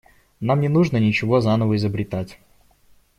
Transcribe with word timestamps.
Нам 0.39 0.59
не 0.61 0.67
нужно 0.67 0.97
ничего 0.97 1.41
заново 1.41 1.75
изобретать. 1.75 2.39